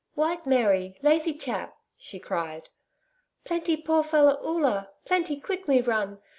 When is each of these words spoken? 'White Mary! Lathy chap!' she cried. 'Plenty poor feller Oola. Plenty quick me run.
'White 0.15 0.47
Mary! 0.47 0.97
Lathy 1.03 1.35
chap!' 1.35 1.77
she 1.95 2.19
cried. 2.19 2.69
'Plenty 3.43 3.77
poor 3.77 4.01
feller 4.01 4.39
Oola. 4.43 4.89
Plenty 5.05 5.39
quick 5.39 5.67
me 5.67 5.79
run. 5.79 6.17